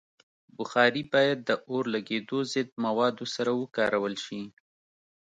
بخاري 0.57 1.03
باید 1.13 1.37
د 1.49 1.51
اورلګیدو 1.69 2.37
ضد 2.53 2.69
موادو 2.85 3.25
سره 3.35 3.51
وکارول 3.61 4.15
شي. 4.25 4.41